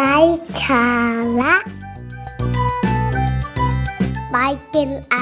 [0.00, 0.18] ไร้
[0.64, 0.88] สา
[1.40, 1.54] ระ
[4.32, 4.36] ไป
[4.74, 5.16] กินไอ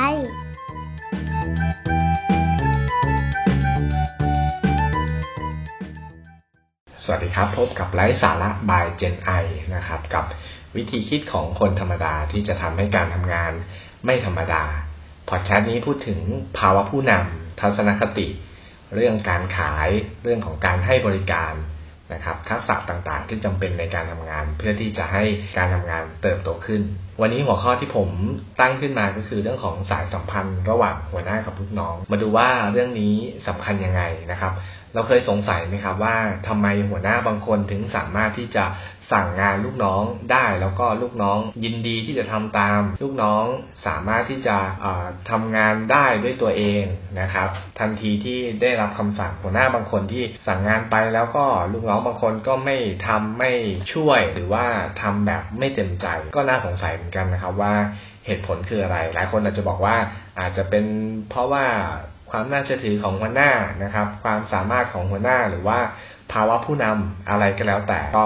[7.03, 9.31] สวัสดีครับ พบกับไลฟ์สาระบายเจนไอ
[9.75, 10.25] นะครับ กับ
[10.77, 13.53] วิธีคิดของคนธรรมดาที่จะทำให้การทำงาน
[14.05, 14.65] ไม่ธรรมดา
[15.29, 16.21] พอดแคสต์นี้พูดถึง
[16.59, 18.29] ภาวะผู้นำทัศนคติ
[18.95, 19.89] เรื่องการขาย
[20.23, 21.55] เรื่องของการให้บริการ
[22.13, 25.25] นะครับทักษะต่างๆ ที่จำเป็นในการทำงาน เพื่อที่จะให้
[25.57, 26.83] การทำงานเติบโตขึ้น
[27.21, 28.09] วันนี้หัวข้อที่ผม
[28.61, 33.15] ตั้งขึ้นมาก็คือเรื่องของสายสัมพันธ์ ระหว่างหัวหน้ากับลูกน้อง มาดูว่าเรื่องนี้
[33.49, 34.53] สำคัญยังไงนะครับ
[34.97, 36.17] เราเคยสงสัยไหมครับว่า
[36.49, 38.65] ทำไมหัวหน้าบางคนถึงสามารถที่จะ
[39.13, 43.45] สั่งงานลูกน้องได้ แล้วก็ลูกน้องยินดีที่จะทำตาม ลูกน้อง
[43.87, 44.57] สามารถที่จะ
[45.31, 46.85] ทำงานได้ด้วยตัวเอง
[47.21, 53.53] นะครับ ทันทีที่ได้รับคำสั่งหัวหน้าบางคนที่สั่งงานไปแล้วก็ลูกน้องบางคนก็ไม่ทำไม่
[53.93, 54.67] ช่วย หรือว่า
[55.03, 57.75] ทำแบบไม่เต็มใจ ก็น่าสงสัยเหมือนกันนะครับว่า
[58.27, 59.97] เหตุผลคืออะไร หลายคนอาจจะบอกว่า
[60.41, 60.85] อาจจะเป็น
[61.31, 61.67] เพราะว่า
[62.39, 63.51] ความน่าเชื่อถือของหัวหน้า
[63.83, 65.79] นะครับ ความสามารถของหัวหน้าหรือว่า
[66.33, 68.25] ภาวะผู้นำอะไรก็แล้วแต่ก็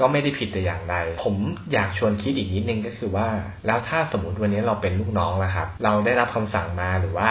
[0.00, 1.36] ก็ไม่ได้ผิดแต่อย่างใด ผม
[1.72, 3.28] อยากชวนคิดอีกนิดนึงก็คือว่า
[3.66, 7.30] แล้วถ้าสมมติวันนี้เราเป็นลูกน้องนะครับ เราได้รับคำสั่งมาหรือว่า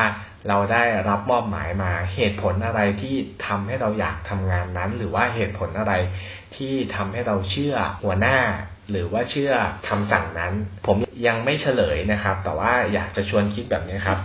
[0.49, 3.15] เราได้รับมอบหมายมาเหตุผลอะไรที่
[3.47, 5.93] ทำให้เราอยากทำงานนั้น หรือว่าเหตุผลอะไร
[6.55, 8.37] ที่ทำให้เราเชื่อหัวหน้า
[8.89, 9.53] หรือว่าเชื่อ
[9.89, 10.53] คำสั่งนั้น
[10.87, 14.19] ผมยังไม่เฉลยนะครับ แต่ว่าอยากจะชวนคิดแบบนี้ครับ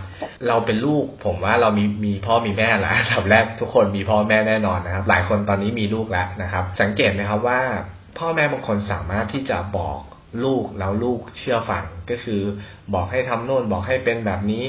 [0.47, 7.61] เราเป็นลูกผมว่าเรามีมีพ่อมีแม่แล้วอันดับแรกทุกคนมีพ่อแม่แน่นอนนะครับ หลายคนตอนนี้มีลูกแล้วนะครับ สังเกตไหมครับว่า
[8.19, 9.99] พ่อแม่บางคนสามารถที่จะบอก
[10.45, 12.41] ลูกแล้วลูกเชื่อฟังก็คือ
[12.93, 14.63] บอกให้ทำโน่นบอกให้เป็นแบบนี้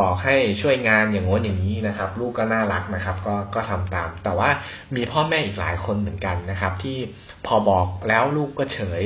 [0.00, 4.50] บอกให้ช่วยงานอย่างโน้นอย่างนี้นะครับ ลูกก็น่ารักนะครับ ก็ก็ทำตาม แต่ว่า
[4.96, 6.98] มีพ่อแม่อีกหลายคนเหมือนกันนะครับ ที่
[7.46, 9.02] พอบอกแล้วลูกก็เฉย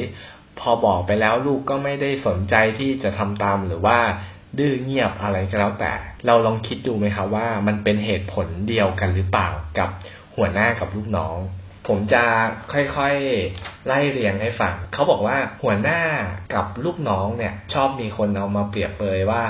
[0.61, 3.99] พอบอกไปแล้วลูกก็ไม่ได้สนใจที่จะทำตามหรือว่า
[4.59, 5.93] ดื้อเงียบอะไรก็แล้วแต่
[6.27, 9.89] เราลองคิดดูไหมครับว่ามันเป็นเหตุผลเดียวกันหรือเปล่ากับ
[10.37, 11.37] หัวหน้ากับลูกน้อง
[11.91, 12.25] ผมจะ
[12.73, 16.01] ค่อยๆไล่เรียงให้ฟังเขาบอกว่าหัวหน้า
[16.55, 19.43] กับลูกน้องเนี่ย ชอบมีคนเอามาเปรียบเลยว่า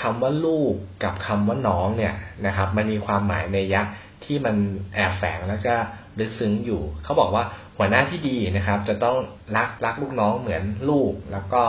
[0.00, 0.72] คำว่าลูก
[1.04, 2.14] กับคำว่าน้องเนี่ย
[2.46, 3.82] นะครับ มันมีความหมายในยะ
[4.24, 4.56] ที่มัน
[4.94, 5.74] แอบแฝงแล้วก็
[6.18, 7.44] ลึกซึ้งอยู่ เขาบอกว่า
[7.76, 9.16] หัวหน้าที่ดีนะครับ จะต้อง
[9.56, 11.62] รักรักลูกน้องเหมือนลูก แล้วก็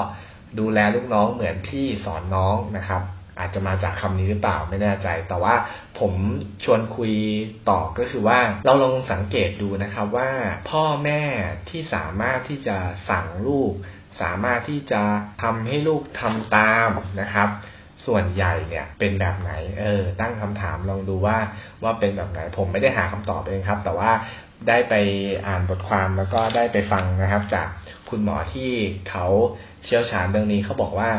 [0.59, 3.01] ดูแลลูกน้องเหมือนพี่สอนน้องนะครับ
[3.40, 5.56] อาจจะมาจากคำนี้หรือเปล่าไม่แน่ใจ แต่ว่า
[6.00, 6.14] ผม
[6.64, 7.14] ชวนคุย
[7.69, 10.30] ต่อก็คือว่าเราลองสังเกตดูนะครับว่า
[10.69, 11.22] พ่อแม่
[11.70, 12.78] ที่สามารถที่จะ
[13.09, 13.74] สั่งลูก
[14.22, 15.02] สามารถที่จะ
[15.44, 16.90] ทำให้ลูกทำตาม
[17.22, 17.50] นะครับ
[18.06, 19.51] ส่วนใหญ่เนี่ยเป็นแบบไหน
[19.81, 21.38] เออ ตั้งคำถามลองดูว่า
[21.84, 24.12] ว่าเป็นแบบไหน ผมไม่ได้หาคำตอบเองครับ แต่ว่า
[24.67, 24.94] ได้ไป
[25.47, 27.67] อ่านบทความแล้วก็ได้ไปฟังนะครับ จาก
[28.09, 28.72] คุณหมอที่
[29.09, 29.25] เขา
[29.84, 31.09] เชี่ยวชาญเรื่องนี้เขาบอกว่า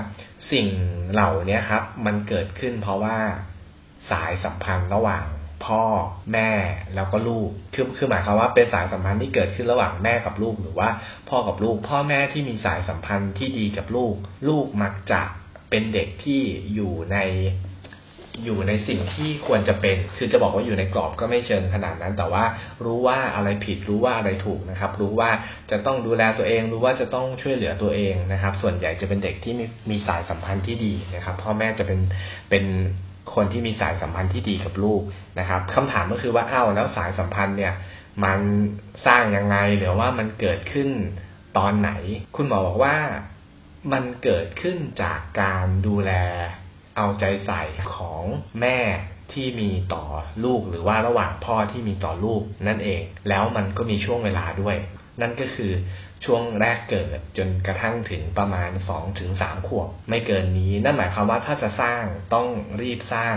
[0.52, 0.66] สิ่ง
[1.12, 3.16] เหล่านี้ครับ มันเกิดขึ้นเพราะว่า
[4.10, 5.24] สายสัมพันธ์ระหว่าง
[5.66, 5.84] พ่อ
[6.32, 6.50] แม่
[6.94, 10.88] แล้วก็ลูกคือคือหมายความว่าเป็นสายสัมพันธ์ที่เกิดขึ้นระหว่างแม่กับลูกหรือว่า
[11.28, 14.14] พ่อกับลูก พ่อแม่ที่มีสายสัมพันธ์ที่ดีกับลูก
[14.48, 15.22] ลูกมักจะ
[15.72, 16.42] เป็นเด็กที่
[16.74, 17.18] อยู่ใน
[18.44, 22.44] อยู่ในสิ่งที่ควรจะเป็น คือจะบอกว่าอยู่ในกรอบก็ไม่เชิงขนาดนั้น แต่ว่า
[22.84, 25.30] รู้ว่าอะไรผิดรู้ว่าอะไรถูกนะครับ รู้ว่า
[25.70, 32.00] จะต้องดูแลตัวเอง รู้ว่าจะต้องช่วยเหลือตัวเองนะครับ ส่วนใหญ่จะเป็นเด็กที่มีมีสายสัมพันธ์ที่ดีนะครับ พ่อแม่จะเป็น
[32.50, 32.64] เป็น
[33.34, 35.02] คนที่มีสายสัมพันธ์ที่ดีกับลูก
[35.38, 37.74] นะครับคำถามก็คือว่าอ้าวแล้วสายสัมพันธ์เนี่ย
[38.24, 38.40] มัน
[39.06, 40.88] สร้างยังไงหรือว่ามันเกิดขึ้น
[41.58, 41.90] ตอนไหน
[42.36, 42.96] คุณหมอบอกว่า
[43.92, 46.12] มันเกิดขึ้นจากการดูแล
[46.96, 47.62] เอาใจใส่
[47.94, 48.24] ของ
[48.60, 48.78] แม่
[49.32, 50.04] ที่มีต่อ
[50.44, 54.76] ลูกหรือว่าระหว่างพ่อที่มีต่อลูกนั่นเอง แล้วมันก็มีช่วงเวลาด้วย
[55.20, 55.72] นั่นก็คือ
[56.24, 62.02] ช่วงแรกเกิดจนกระทั่งถึงประมาณสองถึงสามขวบ ไม่เกินนี้ นั่นหมายความว่าถ้าจะสร้าง
[62.34, 62.48] ต้อง
[62.82, 63.36] รีบสร้าง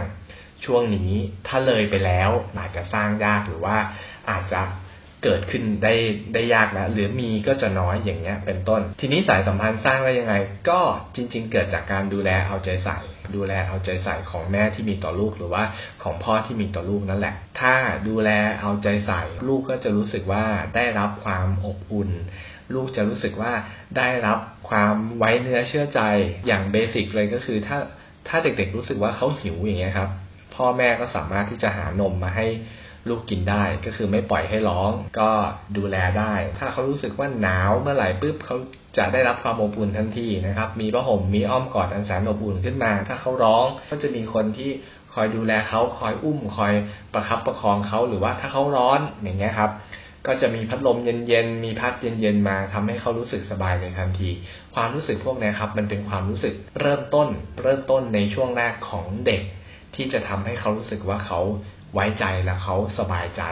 [0.66, 1.13] ช่วงนี้
[1.47, 3.78] ถ้าเลยไปแล้วอาจจะสร้างยากหรือว่า
[4.29, 4.61] อาจจะ
[5.25, 5.94] เกิดขึ้นได้
[6.34, 10.35] ได้ยากแล้วหรือมีก็จะน้อยอย่างเงี้ยเป็นต้น ทีนี้สายสัมพันธ์สร้างได้ยังไง
[10.70, 10.79] ก็
[11.16, 12.97] จริง ๆ เกิดจากการดูแลเอาใจใส่
[13.35, 15.64] ดูแลเอาใจใส่ของแม่ที่มีต่อลูกหรือว่า
[16.03, 17.76] ของพ่อที่มีต่อลูกนั่นแหละ ถ้า
[18.08, 18.29] ดูแล
[18.61, 20.46] เอาใจใส่ ลูกก็จะรู้สึกว่า
[20.76, 22.09] ได้รับความอบอุ่น
[22.73, 23.53] ลูกจะรู้สึกว่า
[23.97, 24.40] ได้รับ
[24.70, 26.02] ความไว้เนื้อเชื่อใจ
[26.47, 27.78] อย่างเบสิกเลยก็คือ ถ้า
[28.28, 30.09] ถ้าเด็กๆรู้สึกว่าเขาหิวอย่างเงี้ยครับ
[30.55, 32.47] พ่อแม่ก็สามารถที่จะหานมมาให้
[33.09, 35.29] ลูกกินได้ก็คือไม่ปล่อยให้ร้องก็
[35.78, 38.57] ดูแลได้ ถ้าเขารู้สึกว่าหนาวเมื่อไหร่ปุ๊บเขา
[38.97, 44.69] จะได้รับความอบอุ่นทันทีนะครับ มีผ้าห่มมีอ้อมกอดอันแสนอบอุ่นขึ้นมา ถ้าเขาร้องก็จะมีคนที่
[45.13, 46.73] คอยดูแลเขาคอยอุ้ม คอย
[47.13, 49.72] ประครับประคองเขาหรือว่าถ้าเขาร้อนอย่างเงี้ยครับ
[50.28, 54.29] ก็จะมีพัดลมเย็นๆมีพัดเย็นๆมาทำให้เขารู้สึกสบายในทันที
[54.75, 57.28] ความรู้สึกพวกนี้ครับ มันเป็นความรู้สึกเริ่มต้น
[57.61, 59.41] เริ่มต้นในช่วงแรกของเด็ก
[59.96, 61.40] ที่จะทำให้เขารู้สึกว่าเขา
[61.96, 63.44] ไว้ใจและเขาสบายใจ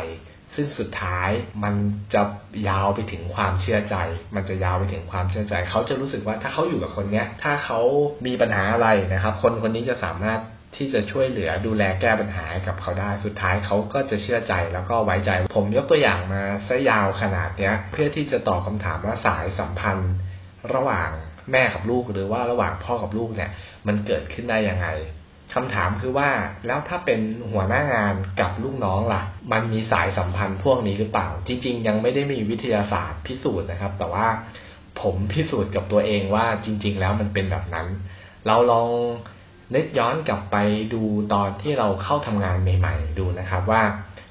[0.55, 1.29] ซึ่งสุดท้าย
[1.63, 1.75] มัน
[2.13, 2.21] จะ
[2.69, 3.95] ยาวไปถึงความเชื่อใจ
[4.35, 7.79] มันจะยาวไปถึงความเชื่อใจ เขาจะรู้สึกว่าถ้าเขาอยู่กับคนเนี้ย ถ้าเขา
[8.25, 10.39] มีปัญหาอะไรนะครับ คนคนนี้จะสามารถ
[10.75, 20.13] ที่จะช่วยเหลือดูแลแก้ปัญหากับเขาได้สุดท้ายเขาก็จะเชื่อใจแล้วก็ไว้ใจ ผมยกตัวอย่างมาซะยาวขนาดเนี้ย เพื่อที่จะตอบคาถามว่าสายสัมพันธ์
[20.73, 21.09] ระหว่าง
[21.51, 23.49] แม่กับลูกหรือว่าระหว่างพ่อกับลูกเนี่ย
[23.87, 24.87] มันเกิดขึ้นได้ยังไง
[25.53, 26.29] คำถามคือว่า
[26.67, 27.19] แล้วถ้าเป็น
[27.51, 29.21] หัวหน้างานกับลูกน้องล่ะ
[29.51, 34.27] มันมีสายสัมพันธ์พวกนี้หรือเปล่า จริง ๆ ยังไม่ได้มีวิทยาศาสตร์พิสูจน์นะครับ แต่ว่า
[35.01, 37.87] ผมพิสูจน์กับตัวเองว่าจริง ๆ แล้วมันเป็นแบบนั้น
[38.47, 38.89] เราลอง
[39.75, 40.57] นึกย้อนกลับไป
[40.93, 41.01] ดู
[41.33, 43.83] ตอนที่เราเข้าทำงานใหม่ ๆ ดูนะครับ ว่า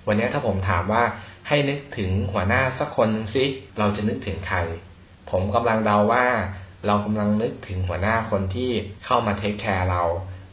[0.07, 1.03] วันนี้ถ้าผมถามว่า
[1.49, 3.45] ให้นึกถึงหัวหน้าสักคนสิ
[3.79, 4.59] เราจะนึกถึงใคร
[5.31, 6.27] ผมกำลังเดาว่า
[6.87, 8.71] เรากำลังนึกถึงหัวหน้าคนที่
[9.05, 10.03] เข้ามาเทคแคร์เรา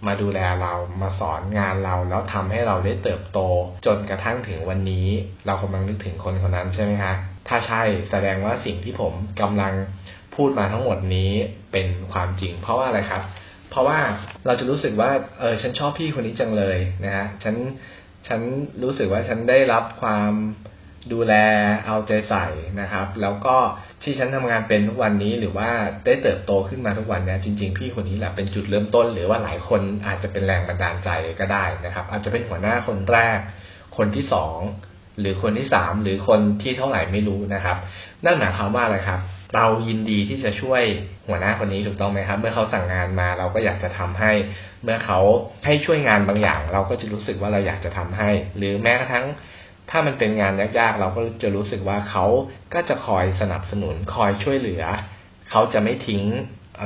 [0.07, 3.39] มาดูแลเรามาสอนงานเรา แล้วทำให้เราได้เติบโต
[3.85, 5.07] จนกระทั่งถึงวันนี้
[5.45, 7.13] เรากำลังนึกถึงคนคนนั้นใช่ไหมฮะ
[7.47, 9.73] ถ้าใช่แสดงว่าสิ่งที่ผมกำลัง
[10.35, 11.31] พูดมาทั้งหมดนี้
[11.71, 13.23] เป็นความจริง เพราะว่าอะไรครับ
[13.69, 13.99] เพราะว่า
[14.45, 17.55] เราจะรู้สึกว่าเออฉันชอบพี่คนนี้จังเลยนะฮะฉัน
[18.27, 18.41] ฉัน
[18.83, 20.31] รู้สึกว่าฉันได้รับความ
[21.13, 21.33] ดูแล
[21.85, 22.45] เอาใจใส่
[22.81, 23.55] นะครับ แล้วก็
[24.03, 25.69] ที่ฉันทำงานเป็นทุกวันนี้หรือว่า
[26.05, 31.09] ได้เติบโตขึ้นมาทุกวันเนี้ยจริง ๆ พี่คนนี้แหละเป็นจุดเริ่มต้น หรือว่าหลายคนอาจจะเป็นแรงบันดาลใจ
[31.39, 33.39] ก็ได้นะครับ อาจจะเป็นหัวหน้าคนแรก
[33.97, 34.57] คนที่สอง
[35.19, 37.77] หรือคนที่สามหรือคนที่เท่าไหร่ไม่รู้นะครับ
[38.25, 39.19] นั่นหมายความว่าอะไรครับ
[39.55, 40.83] เรายินดีที่จะช่วย
[41.27, 44.31] หัวหน้าคนนี้ถูกต้องไหมครับ เมื่อเขาสั่งงานมาเราก็อยากจะทำให้
[44.83, 45.19] เมื่อเขา
[45.65, 49.25] ให้ช่วยงานบางอย่าง เราก็จะรู้สึกว่าเราอยากจะทำให้ หรือแม้กระทั่ง
[49.89, 52.25] ถ้ามันเป็นงานยากๆ เราก็จะรู้สึกว่าเขา
[52.73, 54.83] ก็จะคอยสนับสนุนคอยช่วยเหลือ
[55.49, 56.25] เขาจะไม่ทิ้ง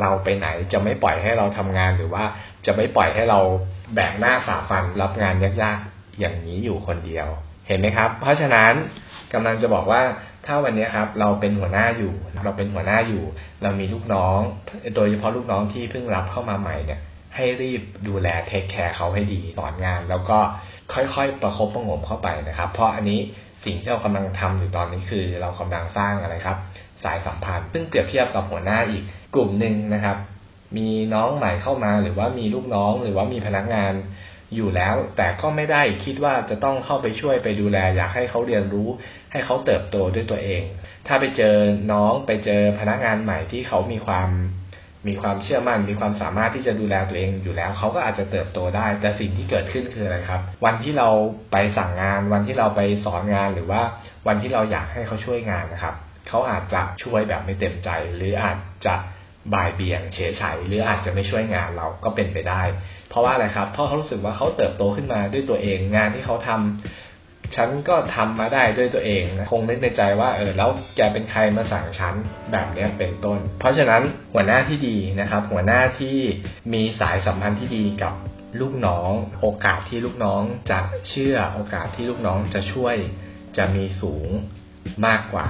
[0.02, 2.24] เราไปไหน จะไม่ปล่อยให้เราทำงานหรือว่า
[2.66, 3.40] จะไม่ปล่อยให้เรา
[3.96, 7.28] แบกหน้าฝ่าฟันรับงานยากๆ อย่างนี้อยู่คนเดียว
[7.68, 8.74] เห็นไหมครับ เพราะฉะนั้น
[9.34, 10.02] กำลังจะบอกว่า
[10.46, 12.14] ถ้าวันนี้ครับ เราเป็นหัวหน้าอยู่
[12.46, 13.24] เราเป็นหัวหน้าอยู่
[13.64, 14.40] เรามีลูกน้อง
[14.96, 17.00] โดยเฉพาะลูกน้องที่เพิ่งรับเข้ามาใหม่เนี่ย
[17.36, 20.40] ให้รีบดูแลเทคแคร์เขาให้ดีสอนงาน แล้วก็
[20.94, 23.20] ค่อยๆ ประคบประงมเข้าไปนะครับ เพราะอันนี้
[23.66, 26.58] สิ่งที่เรากำลังทำอยู่ตอนนี้คือ เรากำลังสร้างอะไรครับ
[27.04, 29.04] สายสัมพันธ์ ซึ่งเปรียบเทียบกับหัวหน้าอีก
[29.34, 30.18] กลุ่มหนึ่งนะครับ
[30.78, 33.94] มีน้องใหม่เข้ามาหรือว่ามีลูกน้องหรือว่ามีพนักงาน
[34.56, 38.90] อยู่แล้ว แต่ก็ไม่ได้คิดว่าจะต้องเข้าไปช่วยไปดูแล อยากให้เขาเรียนรู้
[39.32, 40.64] ให้เขาเติบโตด้วยตัวเอง
[41.08, 41.56] ถ้าไปเจอ
[41.92, 44.30] น้องไปเจอพนักงานใหม่ที่เขามีความ
[45.08, 51.10] มีความเชื่อมั่น มีความสามารถที่จะดูแลตัวเองอยู่แล้ว เขาก็อาจจะเติบโตได้ แต่สิ่งที่เกิดขึ้นคืออะไรครับ วันที่เรา
[51.52, 53.82] ไปสั่งงาน วันที่เราไปสอนงาน หรือว่า
[54.28, 55.96] วันที่เราอยากให้เขาช่วยงานนะครับ
[56.28, 58.96] เขาอาจจะช่วยแบบไม่เต็มใจ หรืออาจจะ
[59.54, 62.62] บ่ายเบี่ยงเฉยเฉยหรืออาจจะไม่ช่วยงานเราก็เป็นไปได้
[63.10, 67.03] เพราะว่าอะไรครับ เพราะเขารู้สึกว่าเขาเติบโตขึ้นมาด้วยตัวเอง งานที่เขาทำ
[67.56, 72.16] ฉันก็ทำมาได้ด้วยตัวเองนะคงนึกในใจว่าเออแล้วแกเป็นใครมาสั่งฉัน
[72.52, 74.02] แบบนี้เป็นต้น เพราะฉะนั้น
[74.34, 76.18] หัวหน้าที่ดีนะครับ หัวหน้าที่
[76.74, 78.14] มีสายสัมพันธ์ที่ดีกับ
[78.62, 79.12] ลูกน้อง
[79.42, 80.42] โอกาสที่ลูกน้อง
[80.72, 80.80] จะ
[81.10, 82.96] เชื่อโอกาสที่ลูกน้องจะช่วย
[83.58, 84.28] จะมีสูง
[85.06, 85.48] มากกว่า